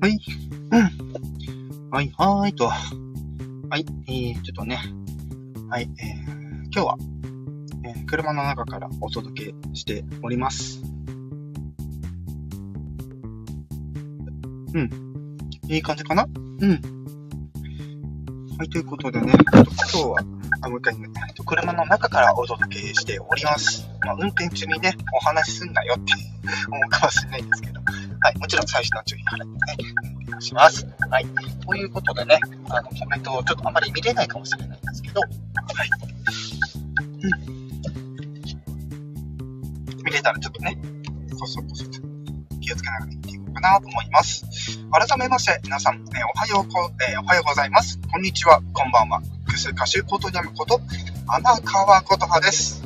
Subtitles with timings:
[0.00, 0.16] はい。
[0.70, 1.90] うん。
[1.90, 2.68] はい、はーいと。
[2.68, 2.76] は
[3.76, 4.78] い、えー、ちょっとね。
[5.68, 6.96] はい、えー、今日は、
[7.84, 10.80] えー、車の中からお届けしております。
[14.72, 14.88] うん。
[15.68, 16.28] いい感じかな？
[16.60, 16.70] うん。
[18.56, 20.18] はい、ということでね、今日は、
[20.60, 21.08] あ、もう一回ね、
[21.44, 23.88] 車の中からお届けしております。
[24.06, 26.12] まあ、運転中にね、お話しすんなよって
[26.70, 27.77] 思うかもしれないんですけど、
[28.20, 29.92] はい、もちろん最初の注意払ってね、
[30.26, 30.86] お願いします。
[31.10, 31.26] はい。
[31.66, 35.30] ということでね、あの、コメントをちょっとあまり見れないかもしれないんですけど、はい。
[40.04, 40.76] 見れたらちょっとね、
[41.38, 42.00] そそこそと
[42.60, 44.44] 気をつけながら言っていこうかなと思います。
[44.90, 46.02] 改めまして、皆さん、えー、
[46.34, 48.00] おはようこ、えー、おはようございます。
[48.10, 49.22] こんにちは、こんばんは。
[49.46, 50.80] 複数歌手ことにゃむこと、
[51.26, 52.82] 天川琴葉です。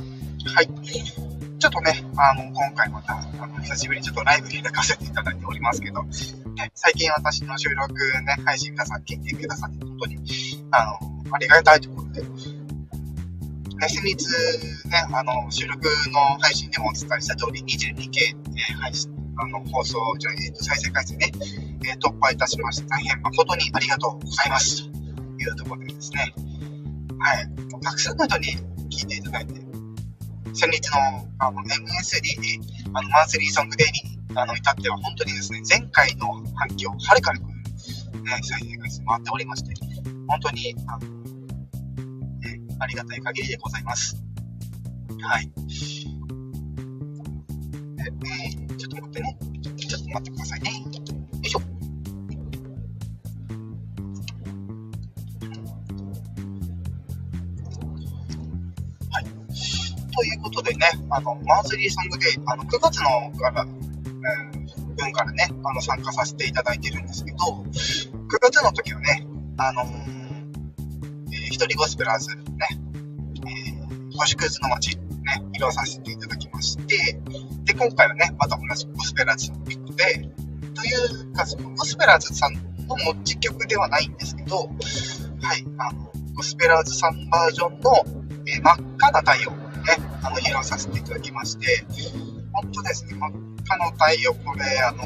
[0.55, 1.32] はい。
[1.63, 10.17] ちょっとね、あの、今回また、あの、久しぶりにちょっとライブ開かせていただいておりますけど、ね、最近私の収録ね、配信皆さん聞いてくださって本当に、
[10.73, 12.29] あの、ありがたいところで、ね、
[13.89, 14.27] 先日
[14.89, 21.31] ね、あの、収録の配信でもお伝えした通り、22K、えー、配信、あの、放送、じゃえっ、と、再生回数ね、
[21.85, 24.83] えー、突破いたしまして、大変誠にありがとうございます。
[24.83, 24.99] と
[25.39, 26.35] いうところでですね、
[27.21, 27.49] はい、
[27.85, 28.49] たくさんの人に
[28.91, 29.72] 聞いていただいて、
[30.55, 32.61] 先日のあの MSD、
[32.93, 39.75] あのマンスリーソングデイにあの至っては本当にですね、前回の反響をはるかに超える、ね、再生回数回っておりまして、
[40.29, 44.23] 本当にあの、ね、ありがたい限りでございます。
[45.23, 45.51] はい。
[47.99, 49.39] えー、ちょっと待ってね。
[49.63, 50.82] ちょっと待ってくださいね。
[60.15, 72.43] ということでね、あの、マンスリーソングデー、あの、9月のから、えー、分からね、あの、参加させていただいてるんですけど、9月の時はね、あの、えー、一人ゴスペラーズ、ね、
[73.47, 75.03] えー、星屑の街、ね、
[75.55, 77.19] 披露させていただきまして、
[77.65, 80.05] で、今回はね、また同じゴスペラーズの曲で、
[80.75, 82.55] というか、そのゴスペラーズさん
[82.87, 84.65] の持ち曲ではないんですけど、は
[85.55, 87.93] い、あの、ゴスペラーズさんバージョンの、
[88.47, 89.62] えー、真っ赤な太陽。
[89.83, 91.85] ね、あの、披露させていただきまして、
[92.53, 93.33] 本当ですね、真っ
[93.67, 95.05] 赤の太陽、これ、あの、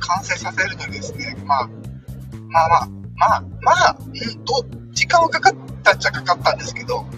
[0.00, 1.68] 完成させるのにですね、まあ、
[2.48, 7.08] まあまあ、まあ、まあ、うんと、時間はかかったっちゃかかったんですけど、本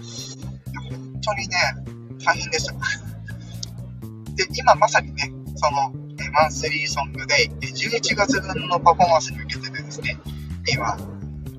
[1.22, 1.56] 当にね、
[2.24, 2.72] 大変でした。
[4.34, 5.92] で、今まさにね、その、
[6.32, 10.18] マンスリーソングで11月分のパフォーマンスに向けてですね、
[10.72, 10.96] 今、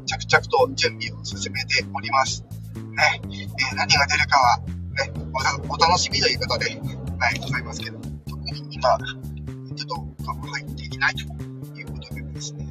[0.06, 2.44] 着々と準備を進めております。
[2.44, 4.59] ね、えー、何が出るかは
[4.97, 5.13] ね、
[5.69, 6.66] おお楽しみということで、
[7.19, 8.97] はい、ございますけど、特に今、
[9.75, 11.22] ちょっとが入っていないと
[11.80, 12.68] いうことでですね。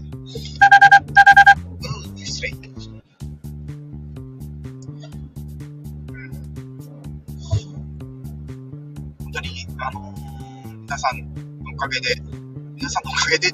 [2.09, 2.51] うん、失礼。
[9.19, 12.21] 本当に、あのー、皆さんのおかげで、
[12.75, 13.53] 皆さんのおかげで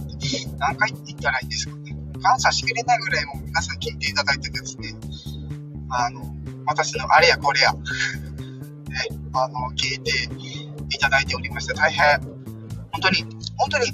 [0.59, 1.97] 何回言ったらいいんですかね。
[2.22, 4.94] 感謝しきれないぐらいも皆さん聞いていただいてですね、
[5.91, 6.22] あの、
[6.66, 7.75] 私のあれやこれや、
[9.34, 10.10] あの、聞いて
[10.91, 12.20] いただいておりまして、大変、
[12.93, 13.22] 本当に、
[13.56, 13.93] 本当に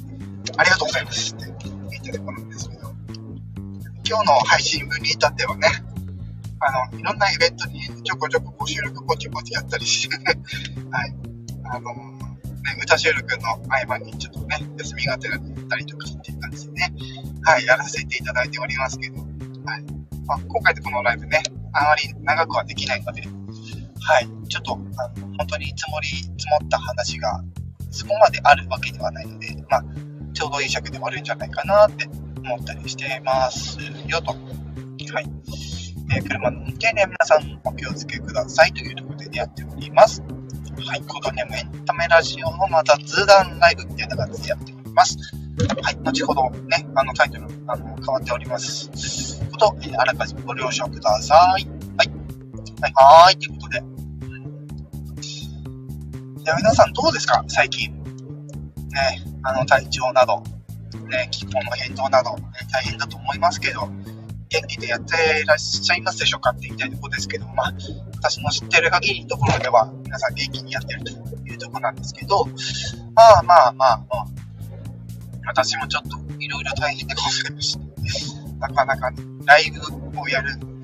[0.56, 1.46] ありがとうございますって
[1.90, 2.92] 言ってることなんですけど、
[4.08, 5.68] 今日の配信分に至ってはね、
[6.60, 10.16] あの、いろんなイベントにちょこちょここ収録ポチポチやったりして、
[10.90, 11.14] はい、
[11.64, 16.92] あの、ね、歌収録の合間にちょっとね、休みがてらに行ったりとかっていう感じでね、
[17.42, 19.84] はい、やらせていただいておりますけど、はい。
[20.26, 23.22] まあ、今回でこのライブね、あまり長くはできないので、
[24.08, 24.76] はい、ちょっと、あ
[25.20, 27.44] の、本当に積もり、積もった話が、
[27.90, 29.84] そこまであるわけではないので、まあ、
[30.32, 32.08] ちょうどいい尺で終わるんじゃないかなって
[32.42, 33.76] 思ったりしてます
[34.06, 34.32] よと。
[34.32, 35.30] はい。
[36.16, 40.22] えー、車の運転で皆さんお気をつけくださいというところでやっております。
[40.22, 41.02] はい。
[41.02, 45.18] コードネームエンタメラジオのまた通談ライブみたいな感じでやっております。
[45.82, 45.98] はい。
[46.02, 49.40] 後ほどね、あのタイトル、あの、変わっております。
[49.50, 51.68] こと、えー、あらかじめご了承ください。
[51.98, 52.08] はい。
[52.80, 53.57] はい、はい。
[56.48, 57.44] や、皆さんどうですか？
[57.48, 57.92] 最近。
[57.92, 58.00] ね、
[59.42, 60.42] あの、体調など、
[61.08, 62.42] ね、気候の変動など、ね、
[62.72, 63.86] 大変だと思いますけど、
[64.48, 67.74] 元気でやっていらっしゃいますでしょうかって言いたいところですけど、まあ、
[68.16, 71.12] 私の知ってる限りのところでは、皆さん元気にやってると
[71.46, 72.46] いうところなんですけど、
[73.14, 74.26] まあまあまあ、まあ、
[75.48, 77.84] 私もちょっといろいろ大変でございまして、
[78.58, 79.80] なかなかねライブ
[80.18, 80.78] をやる、うん、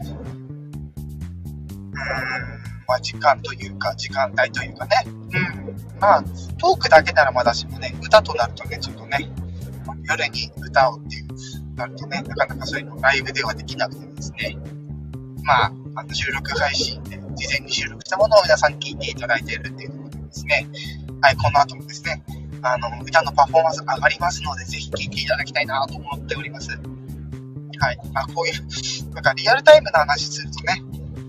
[2.87, 6.01] まあ時間というか、時間帯というかね、うん。
[6.01, 6.23] まあ、
[6.59, 9.31] トークだけならまだしもね、歌となるとね、ちょっとね、
[10.09, 11.25] 夜に歌をっていう
[11.77, 14.57] なるとね、なかなかそういうのライブではできなくてですね、
[15.43, 20.67] まあ、あの収録配信で事前に収録したものを皆さん聞いていただいているっていうところでですね、
[21.21, 22.23] はい、この後もですね、
[22.63, 26.71] あの、歌のパフォーマンス上がりますので、ぜひ聞いていただきたいなと思っております。
[26.71, 27.99] はい。
[28.13, 30.83] まあ、こういう、なんかリアルタイムの話するとね、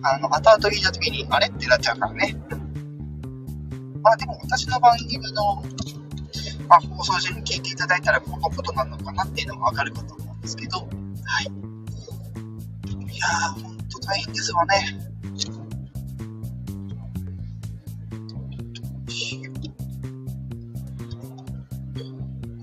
[0.07, 1.47] あの、後々聞いた時に、あれ？
[1.47, 2.35] ってなっちゃうからね。
[4.03, 5.63] まあでも私の番組の、
[6.67, 11.45] まあ、放送中に聞いていただいたらこのことなのかなっていうのもわかるかと思うんですけど、はい。
[11.45, 14.99] いやー、ほんと大変ですわね。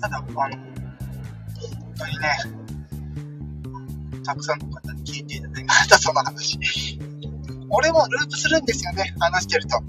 [0.01, 0.51] ただ、あの、本
[1.99, 2.29] 当にね、
[4.25, 6.59] たくさんの方に聞いていただきまた、その話。
[7.75, 9.83] 俺もループするんですよね、話してると。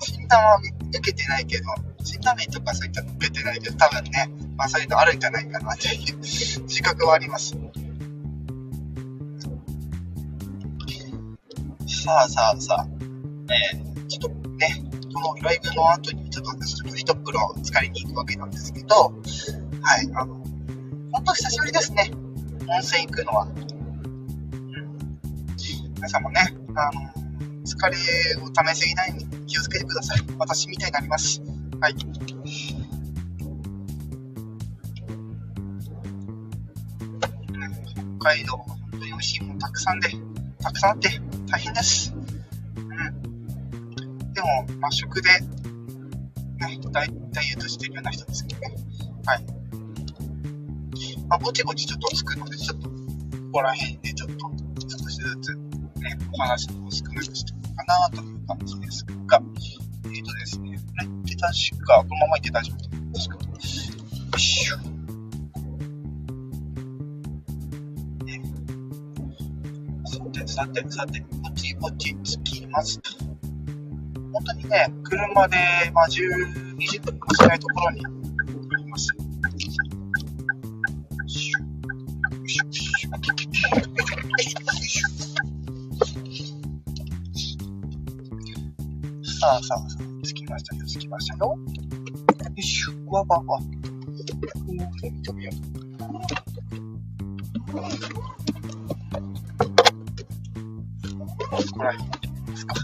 [0.00, 1.64] 診断は受けてないけど、
[2.02, 7.54] 診断名とかそういったの受けてないけど、多分ね、まあそういうのあるんじゃないかなっていう 自覚はあります。
[11.86, 12.86] さあさあさあ、
[13.52, 19.12] えー、ちょっとね、このライブの後にちょっと私ちょっと一袋使いに行くわけなんですけど、
[19.82, 20.36] はい、あの、
[21.12, 22.10] 本当久しぶりですね。
[22.68, 23.48] 温泉行くのは。
[25.94, 26.40] 皆さんもね、
[26.74, 27.00] あの、
[27.64, 27.96] 疲れ
[28.42, 30.18] を溜めすぎないように気をつけてください。
[30.38, 31.40] 私みたいになります。
[31.80, 31.94] はい。
[31.94, 32.06] 北
[38.30, 40.10] 海道、本当に美味しいものたくさんで、
[40.60, 41.18] たくさんあって
[41.50, 42.14] 大変です。
[42.14, 42.28] うん。
[44.32, 45.38] でも、まあ、食で、ね、
[46.92, 48.74] ダイダイエットしてるような人ですけどね。
[49.24, 49.46] はい。
[51.28, 52.94] まあ、ぼちぼちちょっとつくので、ちょっと、こ
[53.52, 54.50] こら辺でちょっと、
[54.88, 55.54] 少しずつ、
[56.00, 59.42] ね、お話を少なくしていこうかなという感じですが、
[60.04, 62.78] えっ、ー、とですね、これって確か、このままいって大丈夫
[63.18, 63.44] 確か？
[63.44, 63.58] よ
[64.36, 64.76] いしょ。
[70.06, 73.24] さて、さて、さて、ぼちぼち着きますと。
[74.32, 75.56] 本当にね、車で、
[75.92, 78.25] まあ、10、20分もしないところに
[89.46, 91.46] さあさあさあ、着きましたよ、着きましたよ。
[91.46, 91.58] よ
[92.56, 93.60] いしょ、わわわ。
[94.10, 95.56] 見てみよう。
[101.72, 102.74] これはいいですか。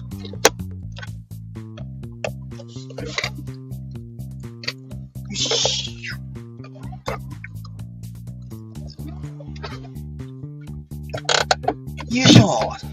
[12.12, 12.46] よいしょ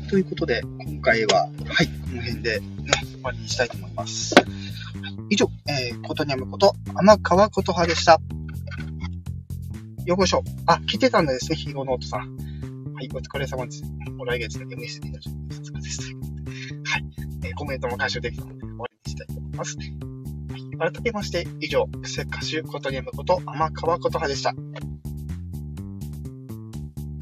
[0.10, 2.68] ということで、今回は、はい、この辺でね
[3.16, 4.33] 終わりにしたいと思います。
[5.30, 8.21] 以上、えー、ことにゃむこと、天川ことはでした。
[10.06, 10.42] よこしょ。
[10.68, 12.33] あ、来てたんですね、ヒーローノートさん。
[12.94, 13.83] はい、お疲れ様です。
[13.83, 15.30] もう来月の MSD のさ
[15.65, 16.01] すがです。
[16.86, 17.06] はい、
[17.44, 19.75] えー、コメントも回収できたので終わりにしたいと思います。
[20.80, 24.56] はい、改めまして、以上、せっかしゅことにゃむこと、天川ことはでした。